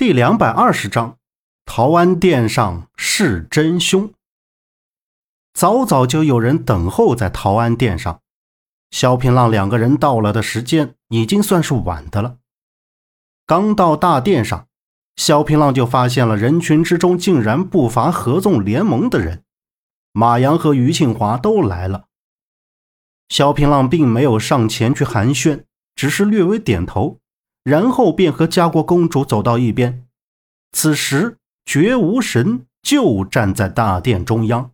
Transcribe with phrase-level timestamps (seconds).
[0.00, 1.18] 第两百二十章，
[1.66, 4.14] 陶安殿上是真凶。
[5.52, 8.22] 早早就有人等候在陶安殿上，
[8.90, 12.38] 萧平浪两个人到了的时间已经算是晚的了。
[13.44, 14.68] 刚到大殿上，
[15.16, 19.44] 萧平浪就发现了人群之中竟然不乏合纵联盟的人，
[20.12, 22.06] 马阳和于庆华都来了。
[23.28, 25.64] 萧平浪并没有上前去寒暄，
[25.94, 27.19] 只是略微点头。
[27.62, 30.06] 然后便和家国公主走到一边。
[30.72, 34.70] 此时，绝无神就站在大殿中央。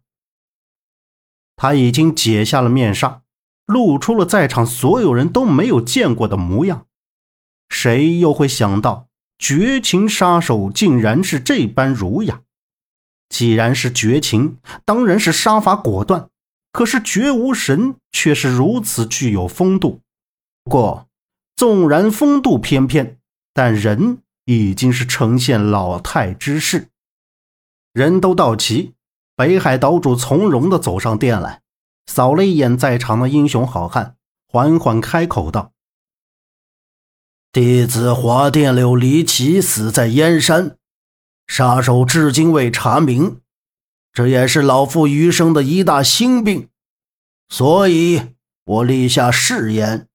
[1.57, 3.23] 他已经解下了面纱，
[3.67, 6.87] 露出了在场所有人都没有见过的模样。
[7.69, 9.09] 谁又会想到，
[9.39, 12.43] 绝情杀手竟然是这般儒雅？
[13.29, 16.29] 既然是绝情，当然是杀伐果断。
[16.73, 20.01] 可是绝无神却是如此具有风度。
[20.63, 21.09] 不过。
[21.56, 23.19] 纵然风度翩翩，
[23.55, 26.91] 但人已经是呈现老态之势。
[27.95, 28.93] 人都到齐，
[29.35, 31.63] 北海岛主从容地走上殿来，
[32.04, 35.73] 扫了一眼在场的英雄好汉，缓缓开口道
[37.51, 40.76] ：“弟子华殿柳离奇死在燕山，
[41.46, 43.41] 杀手至今未查明，
[44.13, 46.68] 这也是老夫余生的一大心病，
[47.48, 48.35] 所以
[48.66, 50.07] 我立下誓言。”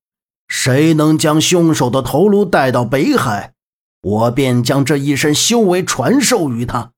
[0.54, 3.54] 谁能将凶手的头颅带到北海，
[4.02, 6.92] 我便将这一身修为传授于他。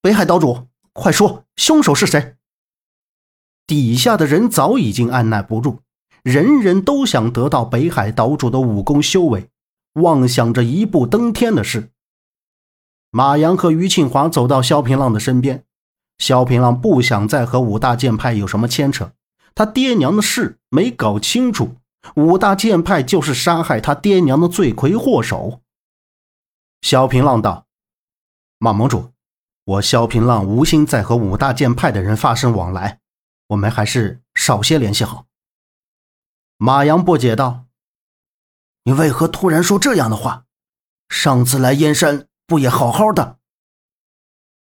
[0.00, 2.34] 北海岛主，快说，凶手是谁？
[3.64, 5.78] 底下的人早已经按耐不住，
[6.24, 9.48] 人人都想得到北海岛主的武功修为，
[9.92, 11.90] 妄想着一步登天的事。
[13.10, 15.64] 马阳和于庆华走到萧平浪的身边，
[16.18, 19.12] 萧平浪不想再和五大剑派有什么牵扯。
[19.54, 21.76] 他爹娘的事没搞清楚，
[22.16, 25.60] 五大剑派就是杀害他爹娘的罪魁祸首。
[26.80, 27.66] 萧平浪道
[28.58, 29.12] ：“马盟主，
[29.64, 33.00] 我萧平浪无心再和五大剑派的人发生往来，
[33.48, 35.26] 我们还是少些联系好。”
[36.58, 37.66] 马阳不解道
[38.84, 40.46] ：“你为何突然说这样的话？
[41.08, 43.38] 上次来燕山不也好好的？”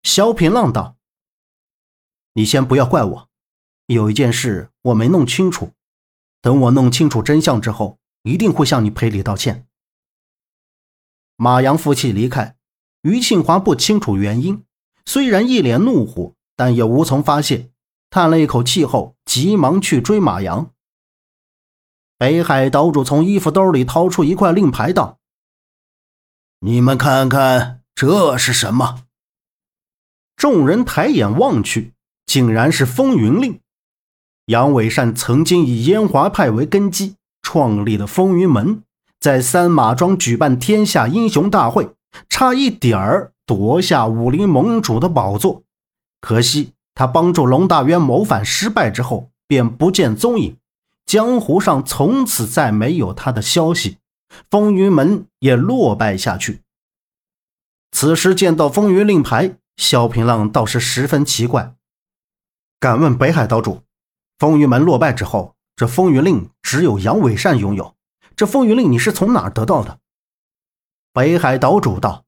[0.04, 0.98] 萧平浪道
[2.34, 3.29] ：“你先不要怪我。”
[3.96, 5.72] 有一件事我没弄清楚，
[6.42, 9.68] 等我弄清楚真相之后，一定会向你赔礼道歉。
[11.36, 12.56] 马阳负气离开，
[13.02, 14.64] 于庆华不清楚原因，
[15.08, 17.72] 虽然一脸怒火，但也无从发泄，
[18.12, 20.72] 叹了一口气后，急忙去追马阳。
[22.20, 25.18] 北海岛主从衣服兜里掏出一块令牌，道
[26.62, 29.06] ：“你们看看，这是什么？”
[30.38, 31.96] 众人抬眼望去，
[32.28, 33.60] 竟然是风云令。
[34.50, 38.82] 杨伟善曾经以燕华派为根基创立的风云门，
[39.20, 41.92] 在三马庄举办天下英雄大会，
[42.28, 45.62] 差一点儿夺下武林盟主的宝座。
[46.20, 50.58] 可惜他帮助龙大渊谋反失败之后，便不见踪影，
[51.06, 53.98] 江湖上从此再没有他的消息，
[54.50, 56.62] 风云门也落败下去。
[57.92, 61.76] 此时见到风云令牌，萧平浪倒是十分奇怪，
[62.80, 63.84] 敢问北海岛主。
[64.40, 67.96] 风云门落败之后，这风云令只有杨伟善拥有。
[68.38, 70.00] 这风云令你是从哪儿得到的？
[71.12, 72.24] 北海岛主道：“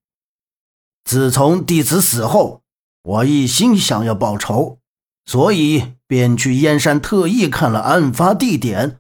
[1.06, 2.64] 自从弟子死后，
[3.04, 4.80] 我一心想要报仇，
[5.24, 9.00] 所以便去燕山特意看了案发地点。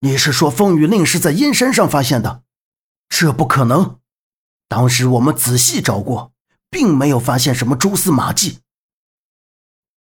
[0.00, 2.42] 你是说风云令是在燕山上发现的？
[3.08, 4.00] 这不可能！
[4.66, 6.32] 当时我们仔细找过，
[6.68, 8.58] 并没有发现什么蛛丝马迹。”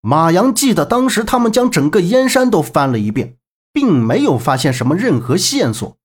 [0.06, 3.38] 马阳记得当时他们将整个燕山都翻了一遍，
[3.72, 5.97] 并没有发现什么任何线索。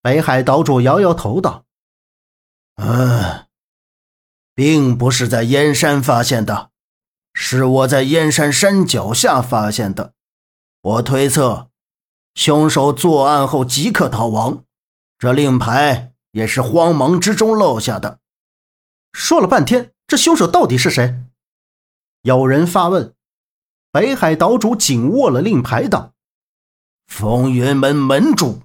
[0.00, 1.64] 北海岛主摇摇头道
[2.80, 3.46] ：“嗯，
[4.54, 6.70] 并不是在燕山发现的，
[7.34, 10.12] 是我在燕山山脚下发现的。
[10.80, 11.70] 我推测，
[12.36, 14.62] 凶手作案后即刻逃亡，
[15.18, 18.20] 这令牌也是慌忙之中漏下的。”
[19.12, 21.24] 说了半天，这凶手到底是谁？
[22.28, 23.14] 有人发问，
[23.90, 26.12] 北海岛主紧握了令牌，道
[27.08, 28.60] ：“风云门门主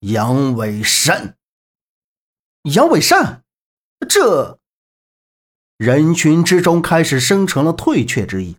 [0.00, 1.36] 杨伟善。”
[2.74, 3.44] 杨伟善，
[4.08, 4.58] 这
[5.76, 8.56] 人群之中开始生成了退却之意。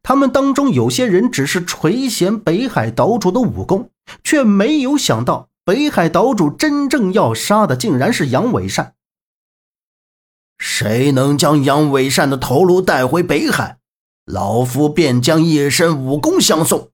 [0.00, 3.90] 他们当中有些人只是垂涎北海岛主的武功，
[4.22, 8.94] 却没有想到北海岛主真正要杀的竟然是杨伟善。
[10.56, 13.77] 谁能将杨伟善的头颅带回北海？
[14.28, 16.90] 老夫便将一身武功相送。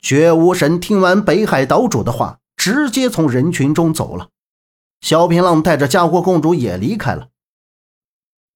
[0.00, 4.30] 绝无神听完北海岛主的话，直接从人群中走了。
[5.02, 7.28] 萧平浪带着家国公主也离开了。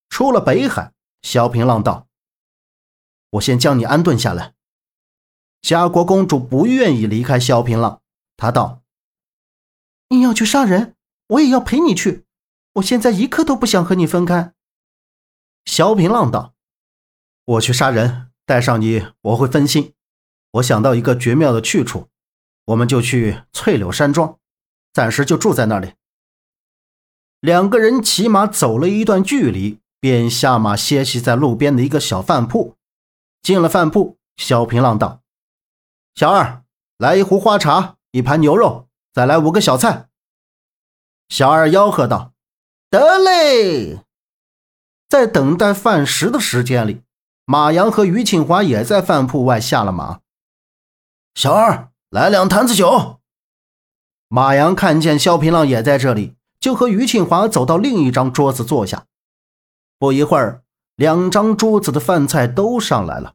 [0.09, 2.07] 出了北海，萧平浪道
[3.31, 4.55] ：“我先将你安顿下来。”
[5.61, 8.01] 家国公主不愿意离开萧平浪，
[8.39, 8.83] 她道
[10.09, 12.25] ：“你要去杀人，我也要陪你去。
[12.75, 14.55] 我现在一刻都不想和你分开。”
[15.67, 16.55] 萧平浪道
[17.45, 19.95] ：“我去杀人，带上你我会分心。
[20.53, 22.09] 我想到一个绝妙的去处，
[22.67, 24.39] 我们就去翠柳山庄，
[24.93, 25.95] 暂时就住在那里。”
[27.41, 32.77] 两个人骑马走了一段距离，便下马歇息在路边的一个小饭铺。
[33.43, 35.23] 进了饭铺，萧平浪道
[36.15, 36.63] ：“小二，
[36.99, 40.09] 来一壶花茶，一盘牛肉，再来五个小菜。”
[41.29, 42.35] 小二吆喝道
[42.89, 43.99] ：“得嘞！”
[45.11, 47.03] 在等待饭食的时间里，
[47.45, 50.21] 马阳和于庆华也在饭铺外下了马。
[51.35, 53.21] 小二，来两坛子酒。
[54.29, 56.37] 马阳看见萧平浪也在这里。
[56.63, 59.09] 就和于庆华走到另一张桌子坐下。
[59.99, 60.63] 不一会儿，
[60.95, 63.35] 两张桌子的饭菜都上来了。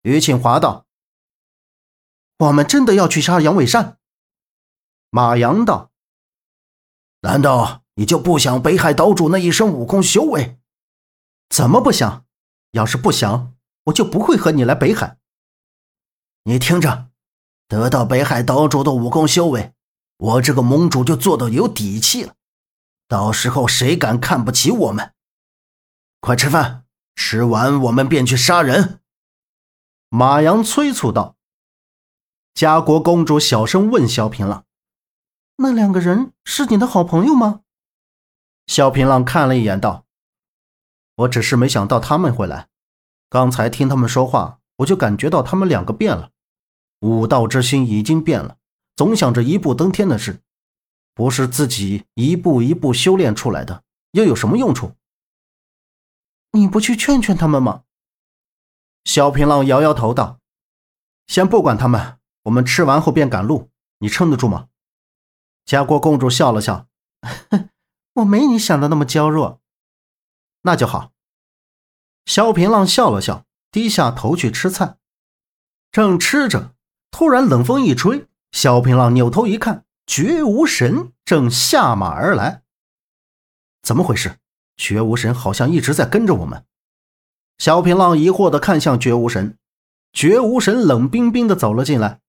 [0.00, 0.86] 于庆华道
[2.40, 3.98] ：“我们真的要去杀杨伟善？”
[5.12, 5.90] 马阳道
[7.20, 10.58] ：“难道你就不想北海岛主那一身武功修为？
[11.50, 12.23] 怎么不想？
[12.74, 13.54] 要是不想，
[13.84, 15.16] 我就不会和你来北海。
[16.42, 17.08] 你听着，
[17.68, 19.72] 得到北海岛主的武功修为，
[20.16, 22.34] 我这个盟主就做到有底气了。”
[23.06, 25.12] 到时候谁敢看不起我们？
[26.20, 26.84] 快吃饭，
[27.14, 29.00] 吃完我们便去杀人。”
[30.10, 31.36] 马阳催促道。
[32.54, 34.64] 家国公主小声问萧平浪
[35.58, 37.60] ：“那两个人是你的好朋友吗？”
[38.66, 40.03] 萧平浪看了一眼，道
[41.16, 42.68] ：“我只是没想到他们会来。
[43.28, 46.30] 刚才听他们说话，我就感觉到他们两个变了，
[47.00, 48.56] 武道之心已经变了，
[48.96, 50.40] 总想着一步登天的事。”
[51.16, 54.96] 不是自己一步一步修炼出来的，又有什么用处？
[56.50, 57.82] 你不去劝劝他们吗？
[59.04, 60.40] 萧平浪摇摇头道
[61.28, 64.66] ：“先不管他们，我们吃完后便赶路，你撑得住吗？”
[65.64, 66.88] 家国公主笑了笑
[68.14, 69.60] ：“我没你想的那么娇弱，
[70.64, 71.12] 那就好。”
[72.26, 74.96] 萧平浪笑了笑，低下头去吃菜。
[75.90, 76.74] 正吃着，
[77.10, 79.84] 突然冷风一吹，萧平浪扭头一看。
[80.06, 82.62] 绝无神正下马而来，
[83.80, 84.36] 怎么回事？
[84.76, 86.66] 绝无神好像一直在跟着我们。
[87.56, 89.56] 小平浪疑惑地看向绝无神，
[90.12, 92.20] 绝无神冷冰冰地走了进来。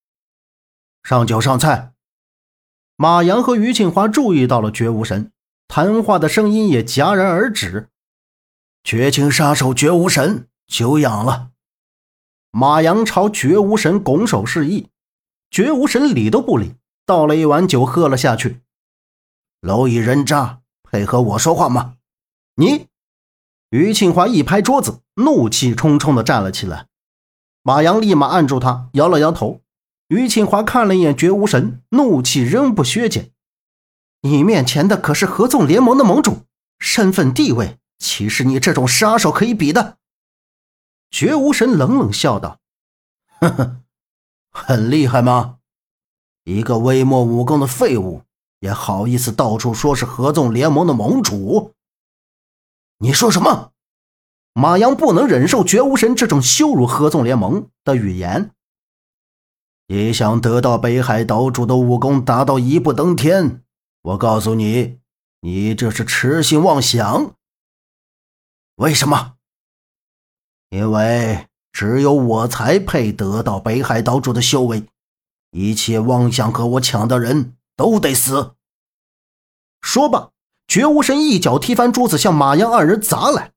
[1.03, 1.93] 上酒上菜。
[2.95, 5.33] 马阳和于庆华注意到了绝无神，
[5.67, 7.89] 谈话的声音也戛然而止。
[8.85, 11.49] 绝情杀手绝无神，久仰了。
[12.51, 14.89] 马阳朝绝无神拱手示意，
[15.49, 16.75] 绝无神理都不理。
[17.03, 18.61] 倒了一碗酒，喝了下去。
[19.59, 21.95] 蝼蚁人渣，配合我说话吗？
[22.57, 22.85] 你！
[23.71, 26.85] 于庆华一拍桌子，怒气冲冲地站了起来。
[27.63, 29.61] 马阳立马按住他，摇了摇头。
[30.09, 33.31] 于庆华看了一眼绝无神，怒气仍不削减。
[34.21, 36.43] 你面前的可是合纵联盟的盟主，
[36.77, 39.97] 身份地位岂是你这种杀手可以比的？
[41.11, 42.59] 绝无神冷冷笑道
[43.39, 43.81] ：“呵呵，
[44.51, 45.57] 很厉害吗？”
[46.43, 48.23] 一个微末武功的废物，
[48.59, 51.73] 也好意思到处说是合纵联盟的盟主？
[52.99, 53.71] 你说什么？
[54.53, 58.51] 马阳不能忍受绝无神这种羞辱合纵联盟的语言。
[59.87, 63.63] 你想得到北海岛主的武功，达到一步登天？
[64.01, 64.99] 我告诉你，
[65.41, 67.35] 你这是痴心妄想。
[68.75, 69.35] 为什么？
[70.69, 74.85] 因为只有我才配得到北海岛主的修为。
[75.51, 78.55] 一切妄想和我抢的人都得死！
[79.79, 80.31] 说罢，
[80.67, 83.53] 绝无神一脚踢翻桌子，向马阳二人砸来。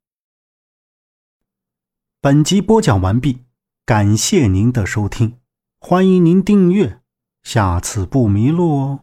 [2.20, 3.44] 本集播讲完毕，
[3.84, 5.40] 感谢您的收听，
[5.80, 7.00] 欢迎您订阅，
[7.42, 9.00] 下次不迷路哦。